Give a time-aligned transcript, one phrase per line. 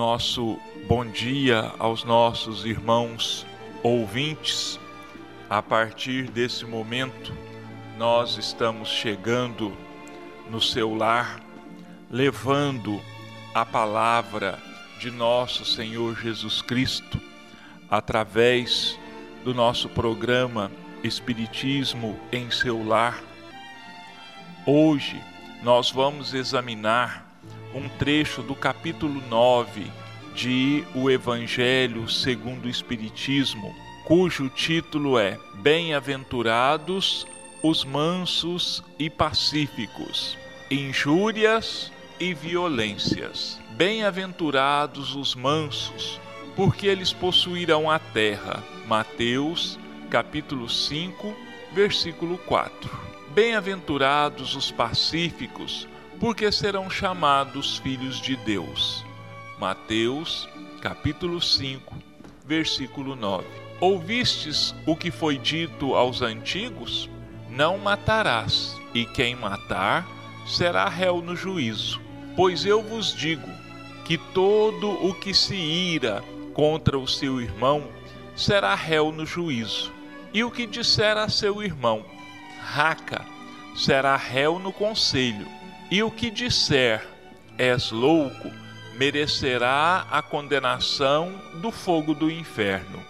[0.00, 0.58] nosso
[0.88, 3.46] bom dia aos nossos irmãos
[3.82, 4.80] ouvintes.
[5.50, 7.34] A partir desse momento,
[7.98, 9.76] nós estamos chegando
[10.48, 11.42] no seu lar,
[12.10, 12.98] levando
[13.52, 14.58] a palavra
[14.98, 17.20] de nosso Senhor Jesus Cristo
[17.90, 18.98] através
[19.44, 20.72] do nosso programa
[21.04, 23.20] Espiritismo em seu lar.
[24.64, 25.22] Hoje
[25.62, 27.29] nós vamos examinar
[27.74, 29.86] um trecho do capítulo 9
[30.34, 33.74] de O Evangelho segundo o Espiritismo,
[34.04, 37.26] cujo título é Bem-aventurados
[37.62, 40.36] os mansos e pacíficos,
[40.70, 43.60] injúrias e violências.
[43.72, 46.20] Bem-aventurados os mansos,
[46.56, 48.62] porque eles possuirão a terra.
[48.86, 49.78] Mateus,
[50.10, 51.34] capítulo 5,
[51.72, 52.90] versículo 4.
[53.30, 55.86] Bem-aventurados os pacíficos,
[56.20, 59.02] porque serão chamados filhos de Deus.
[59.58, 60.46] Mateus,
[60.82, 61.96] capítulo 5,
[62.44, 63.46] versículo 9.
[63.80, 67.08] Ouvistes o que foi dito aos antigos?
[67.48, 70.06] Não matarás, e quem matar
[70.46, 71.98] será réu no juízo.
[72.36, 73.48] Pois eu vos digo
[74.04, 76.22] que todo o que se ira
[76.52, 77.88] contra o seu irmão
[78.36, 79.90] será réu no juízo.
[80.34, 82.04] E o que disser a seu irmão,
[82.60, 83.24] raca,
[83.74, 85.59] será réu no conselho
[85.90, 87.04] e o que disser
[87.58, 88.50] és louco,
[88.94, 93.02] merecerá a condenação do fogo do inferno.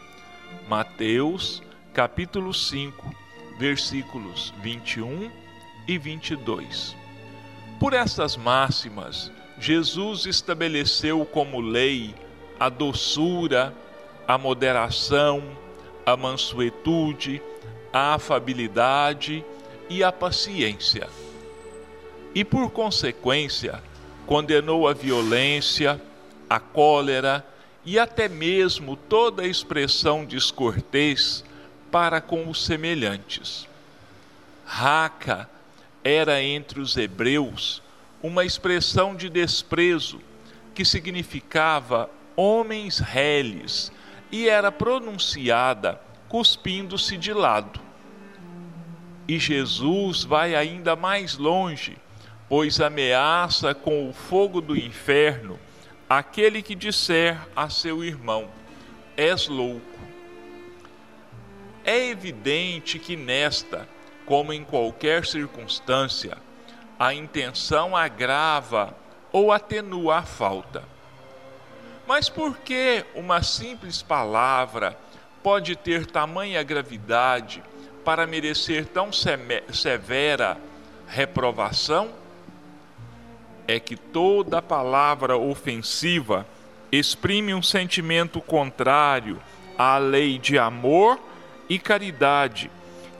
[0.67, 3.15] Mateus, capítulo 5,
[3.59, 5.31] versículos 21
[5.87, 6.97] e 22.
[7.79, 12.15] Por estas máximas, Jesus estabeleceu como lei
[12.59, 13.75] a doçura,
[14.27, 15.43] a moderação,
[16.07, 17.43] a mansuetude,
[17.93, 19.45] a afabilidade
[19.89, 21.09] e a paciência
[22.35, 23.83] e, por consequência,
[24.27, 26.01] condenou a violência,
[26.49, 27.45] a cólera
[27.85, 31.45] e até mesmo toda expressão descortês
[31.91, 33.67] para com os semelhantes.
[34.65, 35.49] Raca
[36.05, 37.83] era entre os hebreus
[38.23, 40.21] uma expressão de desprezo
[40.75, 43.91] que significava homens reles
[44.31, 47.81] e era pronunciada cuspindo-se de lado.
[49.27, 51.97] E Jesus vai ainda mais longe
[52.51, 55.57] pois ameaça com o fogo do inferno
[56.09, 58.51] aquele que disser a seu irmão:
[59.17, 59.87] És louco.
[61.85, 63.89] É evidente que nesta,
[64.27, 66.37] como em qualquer circunstância,
[66.99, 68.97] a intenção agrava
[69.31, 70.83] ou atenua a falta.
[72.05, 74.99] Mas por que uma simples palavra
[75.41, 77.63] pode ter tamanha gravidade
[78.05, 80.59] para merecer tão severa
[81.07, 82.20] reprovação?
[83.71, 86.45] É que toda palavra ofensiva
[86.91, 89.41] exprime um sentimento contrário
[89.79, 91.21] à lei de amor
[91.69, 92.69] e caridade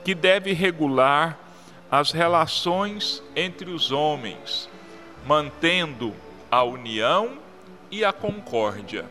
[0.03, 1.39] que deve regular
[1.89, 4.69] as relações entre os homens,
[5.25, 6.13] mantendo
[6.49, 7.37] a união
[7.89, 9.05] e a concórdia.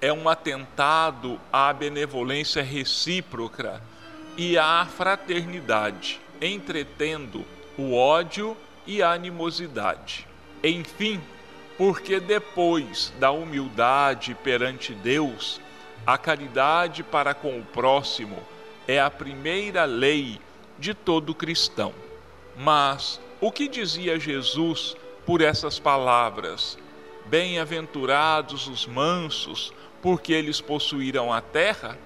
[0.00, 3.82] É um atentado à benevolência recíproca
[4.34, 7.44] e à fraternidade, entretendo
[7.76, 8.69] o ódio e
[9.00, 10.26] animosidade.
[10.62, 11.20] Enfim,
[11.78, 15.60] porque depois da humildade perante Deus,
[16.06, 18.38] a caridade para com o próximo
[18.88, 20.40] é a primeira lei
[20.78, 21.94] de todo cristão.
[22.56, 26.76] Mas o que dizia Jesus por essas palavras?
[27.26, 31.96] Bem-aventurados os mansos, porque eles possuíram a terra?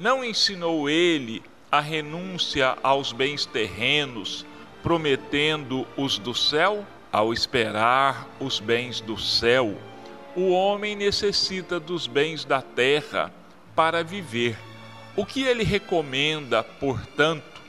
[0.00, 4.46] Não ensinou ele a renúncia aos bens terrenos,
[4.82, 6.84] prometendo os do céu?
[7.10, 9.74] Ao esperar os bens do céu,
[10.36, 13.32] o homem necessita dos bens da terra
[13.74, 14.58] para viver.
[15.16, 17.62] O que ele recomenda, portanto,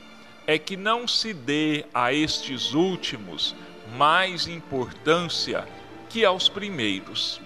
[0.45, 3.55] é que não se dê a estes últimos
[3.95, 5.67] mais importância
[6.09, 7.39] que aos primeiros.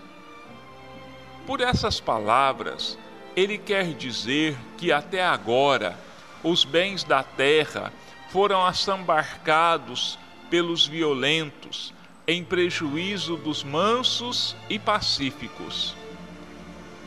[1.45, 2.97] Por essas palavras,
[3.35, 5.97] ele quer dizer que até agora
[6.43, 7.91] os bens da terra
[8.33, 10.17] foram assambarcados
[10.49, 11.93] pelos violentos,
[12.27, 15.95] em prejuízo dos mansos e pacíficos.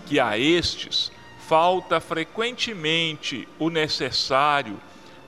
[0.06, 4.78] Que a estes falta frequentemente o necessário,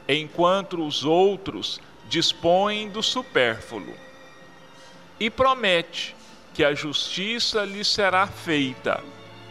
[0.08, 3.96] enquanto os outros dispõem do supérfluo.
[5.18, 6.14] E promete
[6.54, 9.02] que a justiça lhes será feita,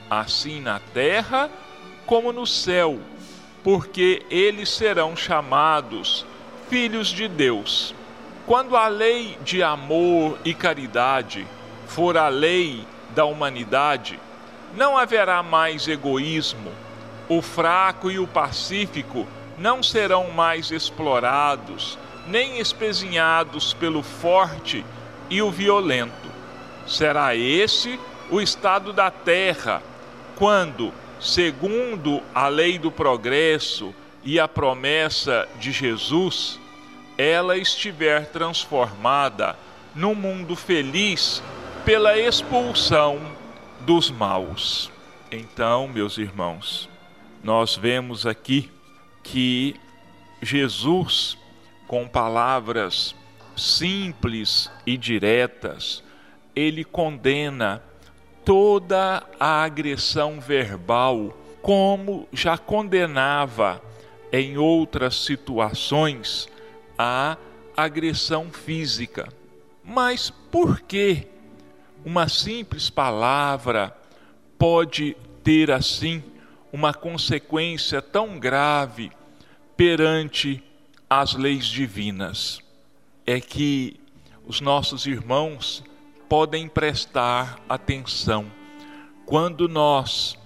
[0.09, 1.51] assim na terra
[2.05, 3.01] como no céu,
[3.65, 6.25] porque eles serão chamados
[6.69, 7.95] filhos de Deus.
[8.45, 11.45] Quando a lei de amor e caridade
[11.87, 12.85] for a lei
[13.15, 14.19] da humanidade,
[14.75, 16.71] não haverá mais egoísmo.
[17.29, 19.27] O fraco e o pacífico
[19.57, 21.97] não serão mais explorados,
[22.27, 24.85] nem espezinhados pelo forte
[25.29, 26.29] e o violento.
[26.85, 27.99] Será esse
[28.29, 29.81] o estado da terra
[30.35, 33.93] quando, segundo a lei do progresso
[34.23, 36.59] e a promessa de Jesus,
[37.17, 39.55] ela estiver transformada
[39.95, 41.41] num mundo feliz
[41.83, 43.19] pela expulsão
[43.81, 44.91] dos maus.
[45.31, 46.89] Então, meus irmãos,
[47.43, 48.69] nós vemos aqui
[49.23, 49.75] que
[50.41, 51.37] Jesus,
[51.87, 53.15] com palavras
[53.55, 56.03] simples e diretas,
[56.55, 57.81] ele condena
[58.45, 63.81] toda a agressão verbal, como já condenava
[64.31, 66.47] em outras situações
[66.97, 67.37] a
[67.75, 69.29] agressão física.
[69.83, 71.27] Mas por que
[72.03, 73.95] uma simples palavra
[74.57, 76.23] pode ter assim
[76.71, 79.11] uma consequência tão grave
[79.75, 80.63] perante
[81.09, 82.59] as leis divinas?
[83.25, 83.99] É que
[84.45, 85.83] os nossos irmãos
[86.27, 88.51] podem prestar atenção
[89.25, 90.37] quando nós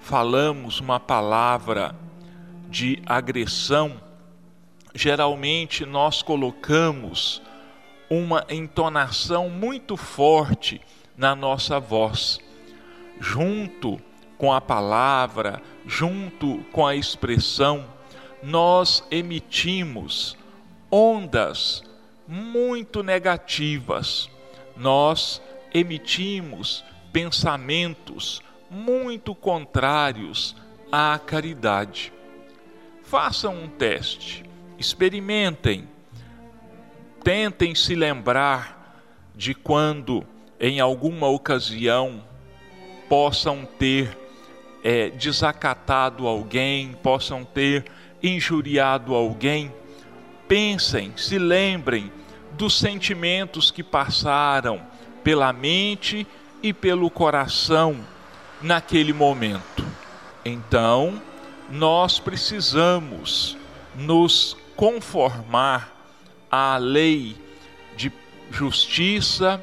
[0.00, 1.94] falamos uma palavra
[2.68, 4.00] de agressão,
[4.94, 7.42] geralmente nós colocamos
[8.10, 10.80] uma entonação muito forte
[11.16, 12.38] na nossa voz,
[13.20, 14.00] junto
[14.36, 17.84] com a palavra, junto com a expressão,
[18.42, 20.36] nós emitimos
[20.90, 21.82] ondas
[22.26, 24.30] muito negativas,
[24.76, 25.42] nós
[25.74, 28.40] emitimos pensamentos
[28.70, 30.54] muito contrários
[30.92, 32.12] à caridade.
[33.08, 34.44] Façam um teste,
[34.78, 35.88] experimentem,
[37.24, 39.02] tentem se lembrar
[39.34, 40.26] de quando,
[40.60, 42.22] em alguma ocasião,
[43.08, 44.14] possam ter
[44.84, 47.86] é, desacatado alguém, possam ter
[48.22, 49.72] injuriado alguém.
[50.46, 52.12] Pensem, se lembrem
[52.58, 54.82] dos sentimentos que passaram
[55.24, 56.26] pela mente
[56.62, 57.96] e pelo coração
[58.60, 59.82] naquele momento.
[60.44, 61.22] Então,
[61.70, 63.56] nós precisamos
[63.94, 65.94] nos conformar
[66.50, 67.36] à lei
[67.96, 68.12] de
[68.50, 69.62] justiça,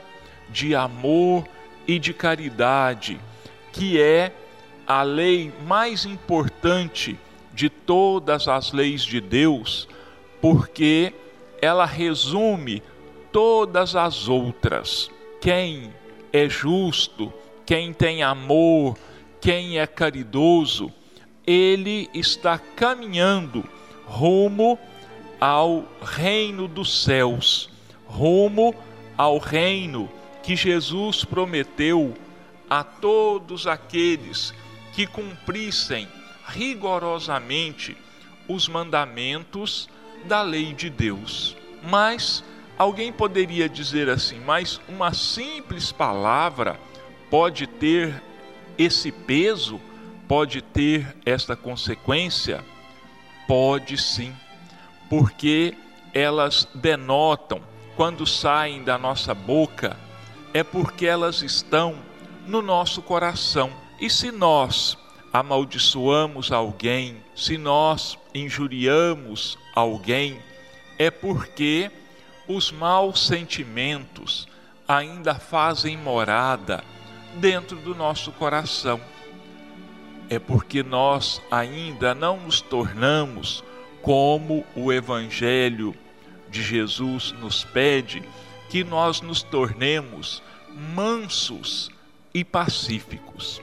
[0.49, 1.47] de amor
[1.87, 3.19] e de caridade,
[3.71, 4.31] que é
[4.85, 7.17] a lei mais importante
[7.53, 9.87] de todas as leis de Deus,
[10.41, 11.13] porque
[11.61, 12.83] ela resume
[13.31, 15.09] todas as outras.
[15.41, 15.93] Quem
[16.31, 17.33] é justo,
[17.65, 18.97] quem tem amor,
[19.41, 20.91] quem é caridoso,
[21.45, 23.63] ele está caminhando
[24.05, 24.79] rumo
[25.39, 27.69] ao reino dos céus,
[28.05, 28.73] rumo
[29.17, 30.09] ao reino
[30.43, 32.13] que Jesus prometeu
[32.69, 34.53] a todos aqueles
[34.93, 36.07] que cumprissem
[36.47, 37.97] rigorosamente
[38.47, 39.89] os mandamentos
[40.25, 41.55] da lei de Deus.
[41.83, 42.43] Mas
[42.77, 46.79] alguém poderia dizer assim, mas uma simples palavra
[47.29, 48.21] pode ter
[48.77, 49.79] esse peso?
[50.27, 52.63] Pode ter esta consequência?
[53.47, 54.35] Pode sim,
[55.09, 55.77] porque
[56.13, 57.61] elas denotam,
[57.95, 59.97] quando saem da nossa boca,
[60.53, 61.95] é porque elas estão
[62.47, 63.71] no nosso coração.
[63.99, 64.97] E se nós
[65.31, 70.39] amaldiçoamos alguém, se nós injuriamos alguém,
[70.97, 71.91] é porque
[72.47, 74.47] os maus sentimentos
[74.87, 76.83] ainda fazem morada
[77.35, 78.99] dentro do nosso coração
[80.29, 83.63] é porque nós ainda não nos tornamos
[84.01, 85.95] como o Evangelho
[86.49, 88.23] de Jesus nos pede,
[88.69, 90.41] que nós nos tornemos
[90.95, 91.89] mansos
[92.33, 93.61] e pacíficos.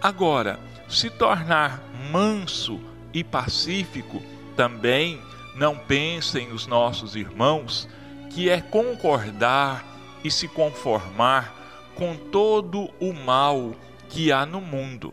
[0.00, 2.80] Agora, se tornar manso
[3.12, 4.22] e pacífico
[4.56, 5.20] também
[5.54, 7.88] não pensem os nossos irmãos
[8.30, 9.84] que é concordar
[10.22, 11.54] e se conformar
[11.94, 13.74] com todo o mal
[14.08, 15.12] que há no mundo.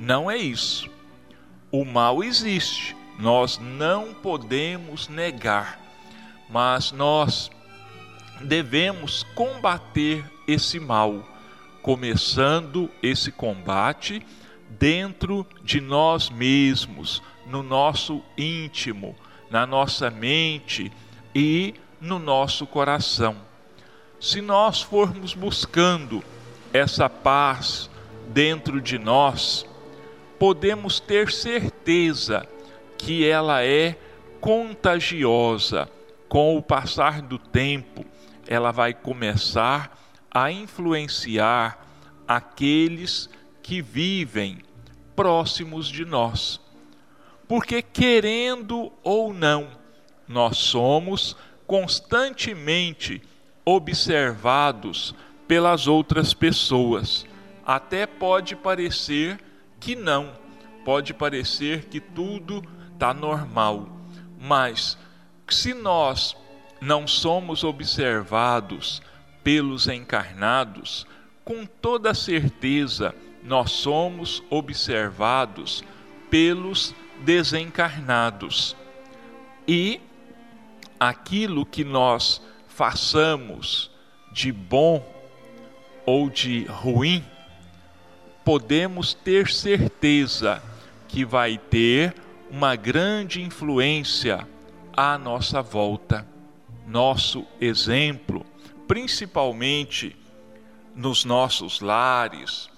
[0.00, 0.88] Não é isso.
[1.70, 5.78] O mal existe, nós não podemos negar,
[6.48, 7.50] mas nós
[8.40, 11.22] devemos combater esse mal,
[11.82, 14.26] começando esse combate
[14.70, 19.14] dentro de nós mesmos, no nosso íntimo,
[19.50, 20.90] na nossa mente
[21.34, 23.36] e no nosso coração.
[24.18, 26.24] Se nós formos buscando
[26.72, 27.90] essa paz
[28.28, 29.66] dentro de nós,
[30.40, 32.48] podemos ter certeza
[32.96, 33.94] que ela é
[34.40, 35.86] contagiosa.
[36.30, 38.06] Com o passar do tempo,
[38.46, 41.86] ela vai começar a influenciar
[42.26, 43.28] aqueles
[43.62, 44.60] que vivem
[45.14, 46.58] próximos de nós.
[47.46, 49.68] Porque, querendo ou não,
[50.26, 53.20] nós somos constantemente
[53.62, 55.14] observados
[55.46, 57.26] pelas outras pessoas.
[57.66, 59.38] Até pode parecer
[59.80, 60.32] que não,
[60.84, 63.88] pode parecer que tudo está normal,
[64.38, 64.98] mas
[65.48, 66.36] se nós
[66.80, 69.02] não somos observados
[69.42, 71.06] pelos encarnados,
[71.44, 75.82] com toda certeza nós somos observados
[76.30, 78.76] pelos desencarnados.
[79.66, 80.00] E
[80.98, 83.90] aquilo que nós façamos
[84.32, 85.04] de bom
[86.06, 87.24] ou de ruim,
[88.44, 90.62] podemos ter certeza
[91.08, 92.14] que vai ter
[92.50, 94.46] uma grande influência
[94.92, 96.26] à nossa volta.
[96.86, 98.44] Nosso exemplo,
[98.88, 100.16] principalmente
[100.94, 102.68] nos nossos lares,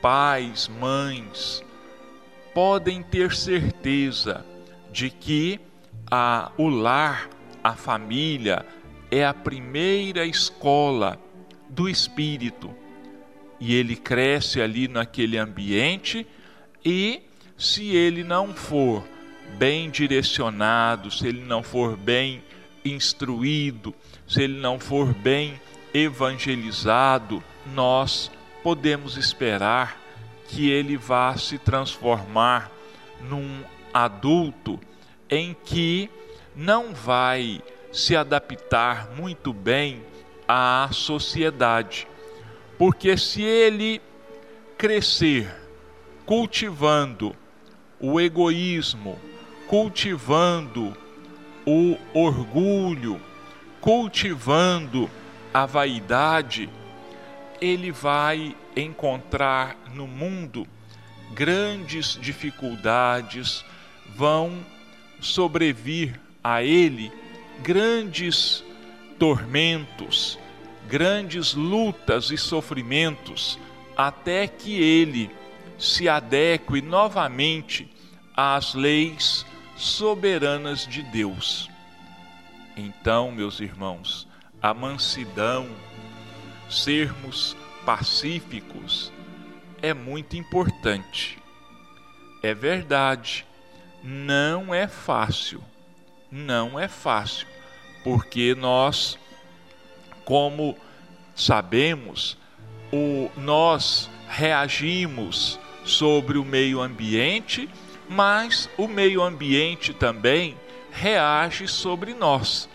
[0.00, 1.62] pais, mães,
[2.54, 4.44] podem ter certeza
[4.90, 5.60] de que
[6.10, 7.28] a, o lar,
[7.62, 8.64] a família,
[9.10, 11.18] é a primeira escola
[11.68, 12.74] do espírito.
[13.60, 16.26] E ele cresce ali naquele ambiente
[16.84, 17.22] e
[17.56, 19.04] se ele não for
[19.58, 22.42] bem direcionado, se ele não for bem
[22.84, 23.94] instruído,
[24.26, 25.60] se ele não for bem
[25.92, 27.42] evangelizado,
[27.74, 28.30] nós
[28.62, 29.98] podemos esperar
[30.48, 32.70] que ele vá se transformar
[33.20, 33.62] num
[33.92, 34.78] adulto
[35.28, 36.10] em que
[36.54, 37.60] não vai
[37.92, 40.02] se adaptar muito bem
[40.46, 42.06] à sociedade.
[42.78, 44.00] Porque se ele
[44.78, 45.52] crescer
[46.24, 47.34] cultivando
[47.98, 49.18] o egoísmo,
[49.66, 50.96] cultivando
[51.66, 53.20] o orgulho,
[53.80, 55.10] cultivando
[55.52, 56.70] a vaidade,
[57.60, 60.66] ele vai encontrar no mundo
[61.34, 63.64] grandes dificuldades,
[64.14, 64.64] vão
[65.20, 67.12] sobrevir a ele
[67.62, 68.62] grandes
[69.18, 70.38] tormentos,
[70.88, 73.58] grandes lutas e sofrimentos,
[73.96, 75.30] até que ele
[75.78, 77.88] se adeque novamente
[78.34, 79.44] às leis
[79.76, 81.70] soberanas de Deus.
[82.76, 84.26] Então, meus irmãos,
[84.62, 85.68] a mansidão,
[86.70, 89.12] sermos pacíficos,
[89.82, 91.38] é muito importante.
[92.42, 93.46] É verdade,
[94.02, 95.62] não é fácil,
[96.30, 97.46] não é fácil,
[98.04, 99.18] porque nós,
[100.28, 100.76] como
[101.34, 102.36] sabemos,
[102.92, 107.66] o, nós reagimos sobre o meio ambiente,
[108.10, 110.54] mas o meio ambiente também
[110.92, 112.68] reage sobre nós.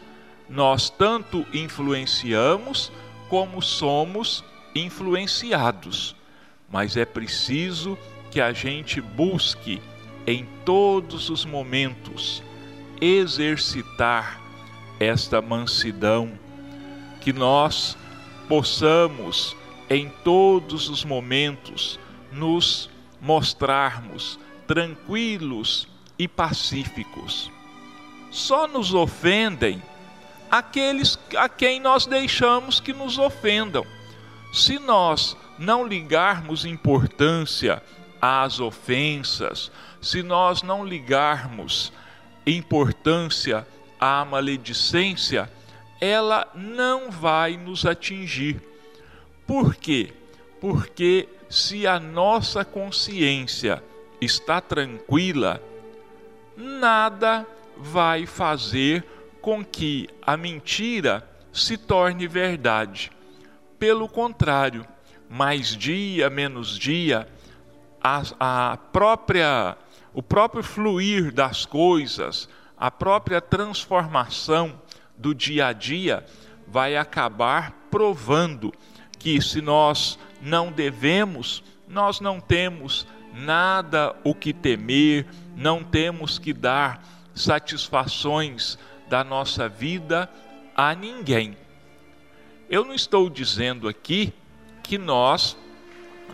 [0.49, 2.91] Nós tanto influenciamos
[3.29, 4.43] como somos
[4.73, 6.15] influenciados,
[6.71, 7.95] mas é preciso
[8.31, 9.79] que a gente busque
[10.25, 12.41] em todos os momentos
[12.99, 14.41] exercitar
[14.99, 16.31] esta mansidão,
[17.23, 17.97] que nós
[18.47, 19.55] possamos
[19.89, 21.99] em todos os momentos
[22.31, 22.89] nos
[23.21, 24.37] mostrarmos
[24.67, 25.87] tranquilos
[26.19, 27.51] e pacíficos.
[28.29, 29.81] Só nos ofendem
[30.51, 33.85] aqueles a quem nós deixamos que nos ofendam.
[34.51, 37.81] Se nós não ligarmos importância
[38.21, 41.93] às ofensas, se nós não ligarmos
[42.45, 43.65] importância
[43.99, 45.49] à maledicência,
[45.99, 48.61] ela não vai nos atingir.
[49.45, 50.13] Por quê?
[50.59, 53.83] Porque se a nossa consciência
[54.19, 55.61] está tranquila,
[56.55, 57.45] nada
[57.77, 59.03] vai fazer
[59.41, 63.11] com que a mentira se torne verdade.
[63.77, 64.87] Pelo contrário,
[65.29, 67.27] mais dia menos dia,
[68.01, 69.77] a, a própria,
[70.13, 72.47] o próprio fluir das coisas,
[72.77, 74.79] a própria transformação
[75.23, 76.25] do dia a dia
[76.67, 78.73] vai acabar provando
[79.17, 85.25] que se nós não devemos, nós não temos nada o que temer,
[85.55, 87.01] não temos que dar
[87.33, 88.77] satisfações
[89.07, 90.29] da nossa vida
[90.75, 91.55] a ninguém.
[92.69, 94.33] Eu não estou dizendo aqui
[94.83, 95.55] que nós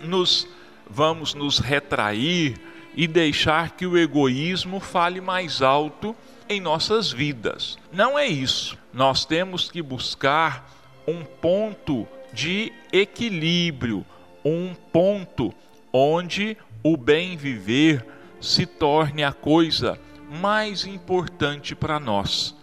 [0.01, 0.47] nos
[0.89, 2.59] vamos nos retrair
[2.99, 6.13] e deixar que o egoísmo fale mais alto
[6.49, 7.77] em nossas vidas.
[7.93, 8.77] Não é isso.
[8.91, 10.69] Nós temos que buscar
[11.07, 14.05] um ponto de equilíbrio,
[14.43, 15.53] um ponto
[15.93, 18.05] onde o bem viver
[18.41, 19.97] se torne a coisa
[20.29, 22.53] mais importante para nós,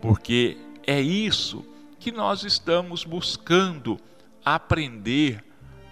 [0.00, 1.66] porque é isso
[1.98, 3.98] que nós estamos buscando
[4.44, 5.42] aprender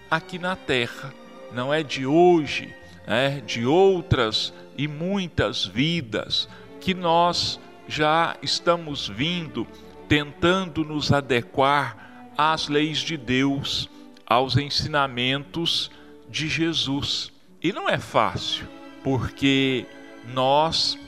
[0.09, 1.13] aqui na terra,
[1.53, 2.73] não é de hoje,
[3.07, 6.49] é de outras e muitas vidas
[6.81, 9.67] que nós já estamos vindo
[10.09, 13.89] tentando nos adequar às leis de Deus,
[14.27, 15.91] aos ensinamentos
[16.29, 17.33] de Jesus.
[17.63, 18.67] E não é fácil,
[19.03, 19.87] porque
[20.33, 20.99] nós,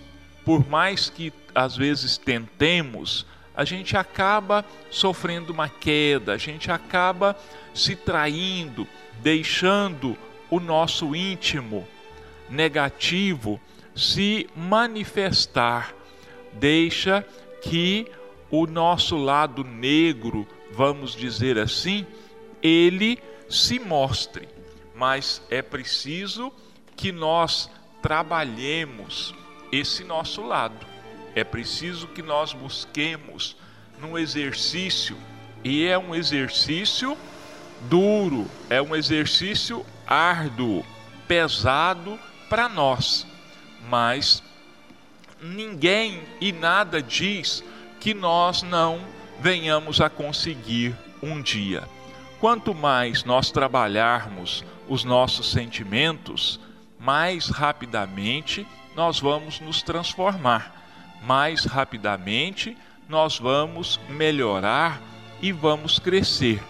[0.45, 3.27] por mais que às vezes tentemos,
[3.57, 7.37] a gente acaba sofrendo uma queda, a gente acaba
[7.73, 8.87] se traindo,
[9.23, 10.17] deixando
[10.51, 11.87] o nosso íntimo
[12.49, 13.61] negativo
[13.95, 15.95] se manifestar,
[16.53, 17.27] deixa
[17.63, 18.07] que
[18.51, 22.07] o nosso lado negro, vamos dizer assim,
[22.63, 24.49] ele se mostre.
[24.95, 26.53] Mas é preciso
[26.95, 29.35] que nós trabalhemos
[29.73, 30.87] esse nosso lado.
[31.35, 33.57] É preciso que nós busquemos
[34.01, 35.17] num exercício,
[35.65, 37.17] e é um exercício
[37.89, 40.85] duro, é um exercício árduo,
[41.27, 43.27] pesado para nós,
[43.89, 44.43] mas
[45.43, 47.65] ninguém e nada diz
[48.01, 49.01] que nós não
[49.41, 51.83] venhamos a conseguir um dia.
[52.41, 56.61] Quanto mais nós trabalharmos os nossos sentimentos,
[56.99, 60.75] mais rapidamente nós vamos nos transformar,
[61.23, 62.77] mais rapidamente
[63.09, 65.01] nós vamos melhorar
[65.41, 66.63] e vamos crescer.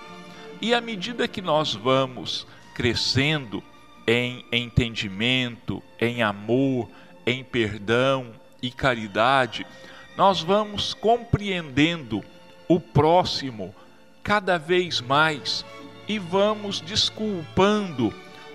[0.61, 3.62] E à medida que nós vamos crescendo
[4.06, 6.90] em entendimento, em amor,
[7.25, 9.66] em perdão e caridade,
[10.14, 12.23] nós vamos compreendendo
[12.68, 13.75] o próximo
[14.23, 15.64] cada vez mais
[16.06, 18.12] e vamos desculpando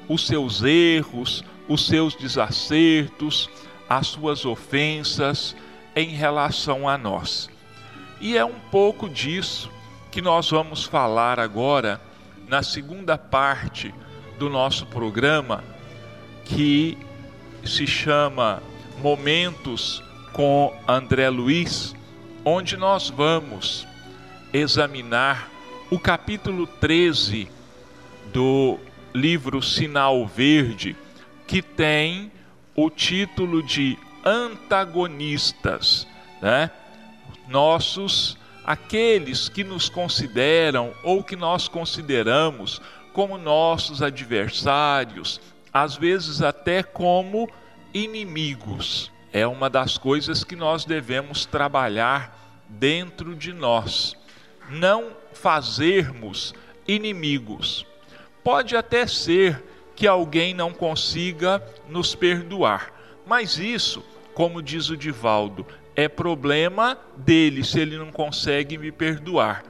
[0.07, 3.49] os seus erros, os seus desacertos,
[3.89, 5.55] as suas ofensas
[5.95, 7.49] em relação a nós.
[8.19, 9.71] E é um pouco disso
[10.11, 11.99] que nós vamos falar agora
[12.47, 13.91] na segunda parte
[14.41, 15.63] do nosso programa,
[16.43, 16.97] que
[17.63, 18.63] se chama
[18.97, 20.01] Momentos
[20.33, 21.95] com André Luiz,
[22.43, 23.85] onde nós vamos
[24.51, 25.47] examinar
[25.91, 27.49] o capítulo 13
[28.33, 28.79] do
[29.13, 30.95] livro Sinal Verde,
[31.45, 32.31] que tem
[32.75, 36.07] o título de Antagonistas,
[36.41, 36.71] né?
[37.47, 42.81] Nossos aqueles que nos consideram ou que nós consideramos
[43.13, 45.39] como nossos adversários,
[45.73, 47.49] às vezes até como
[47.93, 49.11] inimigos.
[49.33, 54.15] É uma das coisas que nós devemos trabalhar dentro de nós.
[54.69, 56.53] Não fazermos
[56.87, 57.85] inimigos.
[58.43, 59.63] Pode até ser
[59.95, 62.91] que alguém não consiga nos perdoar,
[63.25, 69.63] mas isso, como diz o Divaldo, é problema dele se ele não consegue me perdoar.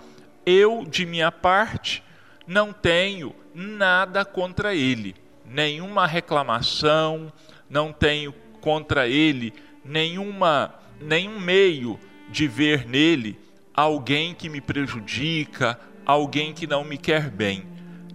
[0.45, 2.03] Eu, de minha parte,
[2.51, 7.31] não tenho nada contra ele, nenhuma reclamação,
[7.69, 9.53] não tenho contra ele
[9.85, 11.97] nenhuma nenhum meio
[12.29, 13.39] de ver nele
[13.73, 17.63] alguém que me prejudica, alguém que não me quer bem.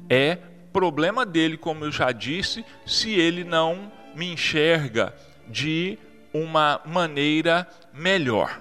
[0.06, 0.36] É
[0.70, 5.14] problema dele, como eu já disse, se ele não me enxerga
[5.48, 5.98] de
[6.32, 8.60] uma maneira melhor.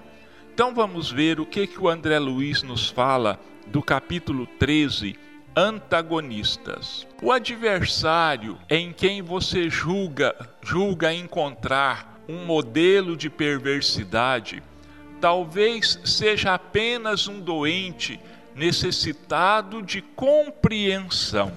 [0.54, 7.06] Então vamos ver o que que o André Luiz nos fala do capítulo 13 antagonistas.
[7.22, 14.62] O adversário em quem você julga, julga encontrar um modelo de perversidade,
[15.20, 18.20] talvez seja apenas um doente
[18.54, 21.52] necessitado de compreensão.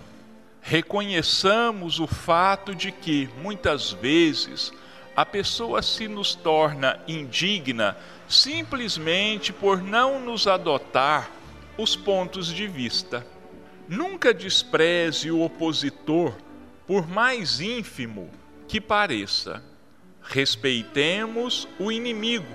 [0.62, 4.72] Reconheçamos o fato de que, muitas vezes,
[5.16, 11.32] a pessoa se nos torna indigna simplesmente por não nos adotar
[11.78, 13.26] os pontos de vista.
[13.90, 16.36] Nunca despreze o opositor,
[16.86, 18.30] por mais ínfimo
[18.68, 19.64] que pareça.
[20.22, 22.54] Respeitemos o inimigo,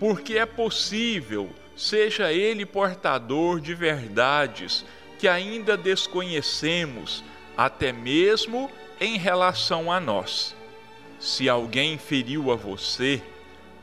[0.00, 4.86] porque é possível, seja ele portador de verdades
[5.18, 7.22] que ainda desconhecemos,
[7.58, 10.56] até mesmo em relação a nós.
[11.20, 13.22] Se alguém feriu a você,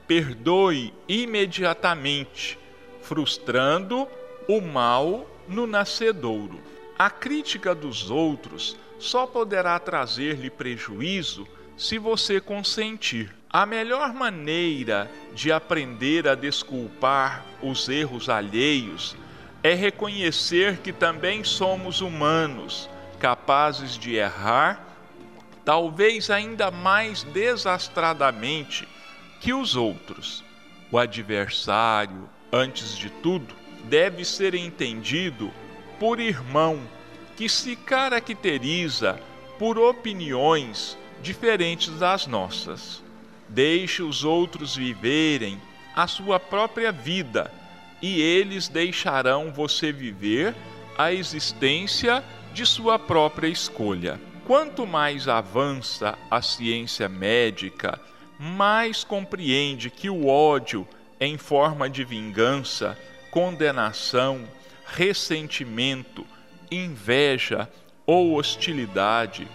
[0.07, 2.57] perdoe imediatamente,
[3.03, 4.07] frustrando
[4.47, 6.70] o mal no nascedouro.
[7.03, 13.35] A crítica dos outros só poderá trazer-lhe prejuízo se você consentir.
[13.49, 19.15] A melhor maneira de aprender a desculpar os erros alheios
[19.63, 22.87] é reconhecer que também somos humanos,
[23.19, 24.85] capazes de errar,
[25.65, 28.87] talvez ainda mais desastradamente
[29.39, 30.43] que os outros.
[30.91, 35.51] O adversário, antes de tudo, deve ser entendido
[36.01, 36.81] por irmão
[37.37, 39.19] que se caracteriza
[39.59, 43.03] por opiniões diferentes das nossas.
[43.47, 45.61] Deixe os outros viverem
[45.95, 47.53] a sua própria vida
[48.01, 50.55] e eles deixarão você viver
[50.97, 54.19] a existência de sua própria escolha.
[54.47, 58.01] Quanto mais avança a ciência médica,
[58.39, 60.87] mais compreende que o ódio
[61.19, 62.97] em forma de vingança,
[63.29, 64.47] condenação,
[64.95, 66.25] ressentimento,
[66.69, 67.69] inveja
[68.05, 69.47] ou hostilidade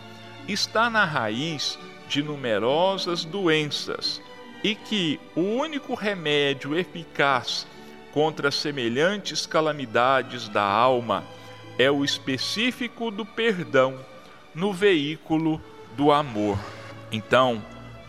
[0.49, 4.20] está na raiz de numerosas doenças
[4.62, 7.66] e que o único remédio eficaz
[8.12, 11.25] contra semelhantes calamidades da alma
[11.79, 13.99] é o específico do perdão
[14.55, 15.61] no veículo
[15.96, 16.59] do amor.
[17.12, 17.62] Então,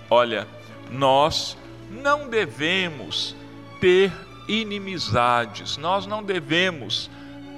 [0.10, 0.48] olha,
[0.90, 1.58] nós
[1.90, 3.36] não devemos
[3.82, 4.12] ter
[4.48, 7.10] inimizades, nós não devemos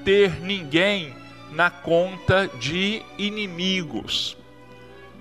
[0.04, 1.14] ter ninguém
[1.52, 4.38] na conta de inimigos.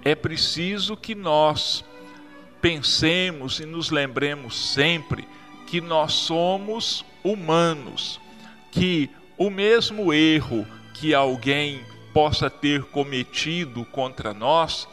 [0.04, 1.84] É preciso que nós
[2.60, 5.26] pensemos e nos lembremos sempre
[5.66, 8.20] que nós somos humanos,
[8.70, 11.80] que o mesmo erro que alguém
[12.12, 14.88] possa ter cometido contra nós,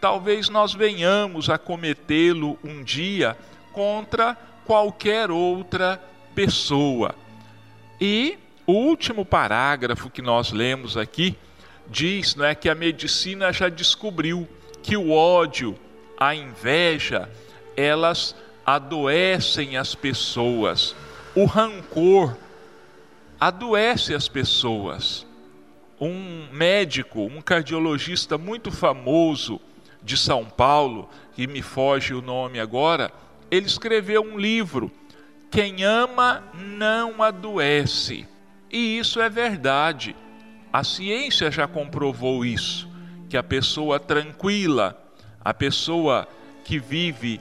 [0.00, 3.36] talvez nós venhamos a cometê-lo um dia
[3.72, 6.02] contra qualquer outra
[6.34, 7.14] pessoa.
[8.00, 8.38] E
[8.70, 11.36] o último parágrafo que nós lemos aqui
[11.88, 14.48] diz não é, que a medicina já descobriu
[14.82, 15.76] que o ódio,
[16.16, 17.28] a inveja,
[17.76, 20.94] elas adoecem as pessoas.
[21.34, 22.36] O rancor
[23.40, 25.26] adoece as pessoas.
[26.00, 29.60] Um médico, um cardiologista muito famoso
[30.02, 33.12] de São Paulo, que me foge o nome agora,
[33.50, 34.90] ele escreveu um livro,
[35.50, 38.26] Quem ama não adoece.
[38.70, 40.14] E isso é verdade.
[40.72, 42.88] A ciência já comprovou isso,
[43.28, 44.96] que a pessoa tranquila,
[45.44, 46.28] a pessoa
[46.64, 47.40] que vive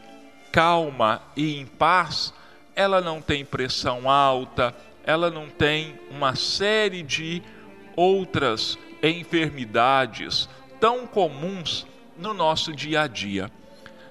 [0.52, 2.34] calma e em paz,
[2.76, 7.44] ela não tem pressão alta, ela não tem uma série de
[7.96, 11.86] outras enfermidades tão comuns
[12.18, 13.52] no nosso dia a dia.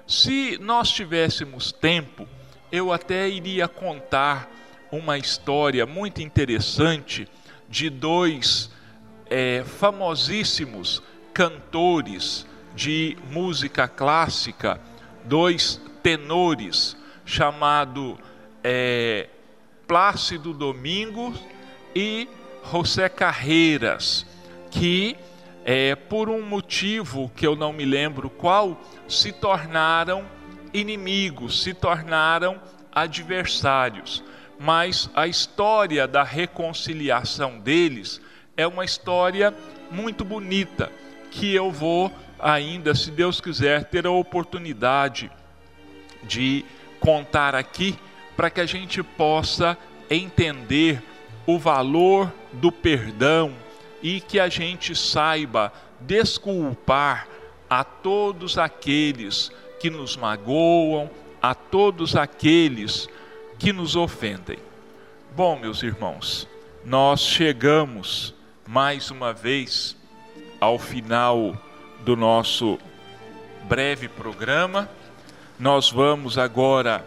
[0.07, 2.27] Se nós tivéssemos tempo,
[2.71, 4.49] eu até iria contar
[4.91, 7.27] uma história muito interessante
[7.67, 8.71] de dois
[9.29, 14.79] é, famosíssimos cantores de música clássica,
[15.25, 18.17] dois tenores, chamado
[18.63, 19.27] é,
[19.87, 21.33] Plácido Domingo
[21.95, 22.27] e
[22.71, 24.25] José Carreiras,
[24.71, 25.15] que
[25.63, 30.25] é, por um motivo que eu não me lembro qual, se tornaram
[30.73, 32.59] inimigos, se tornaram
[32.91, 34.23] adversários.
[34.59, 38.19] Mas a história da reconciliação deles
[38.57, 39.53] é uma história
[39.89, 40.91] muito bonita
[41.31, 45.31] que eu vou ainda, se Deus quiser, ter a oportunidade
[46.23, 46.65] de
[46.99, 47.97] contar aqui
[48.35, 49.77] para que a gente possa
[50.09, 51.01] entender
[51.45, 53.53] o valor do perdão
[54.01, 57.27] e que a gente saiba desculpar
[57.69, 61.09] a todos aqueles que nos magoam,
[61.41, 63.07] a todos aqueles
[63.59, 64.57] que nos ofendem.
[65.35, 66.47] Bom, meus irmãos,
[66.85, 68.33] nós chegamos
[68.65, 69.97] mais uma vez
[70.61, 71.55] ao final
[72.05, 72.79] do nosso
[73.67, 74.89] breve programa.
[75.59, 77.05] Nós vamos agora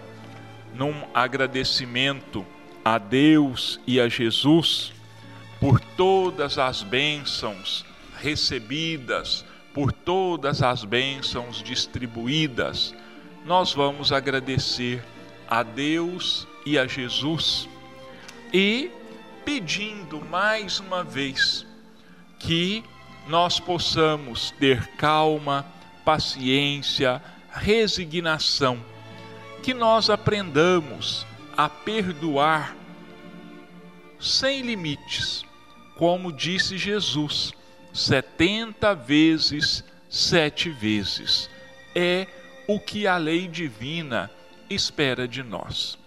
[0.74, 2.44] num agradecimento
[2.84, 4.92] a Deus e a Jesus
[5.58, 7.84] por todas as bênçãos
[8.18, 12.94] recebidas, por todas as bênçãos distribuídas.
[13.46, 15.02] Nós vamos agradecer
[15.48, 17.68] a Deus e a Jesus
[18.52, 18.90] e
[19.44, 21.66] pedindo mais uma vez
[22.38, 22.84] que
[23.26, 25.66] nós possamos ter calma,
[26.04, 28.84] paciência, resignação,
[29.62, 31.26] que nós aprendamos
[31.56, 32.76] a perdoar
[34.18, 35.44] sem limites,
[35.96, 37.52] como disse Jesus,
[37.92, 41.48] setenta vezes, sete vezes.
[41.94, 42.26] É
[42.66, 44.30] o que a lei divina
[44.74, 45.98] espera de nós.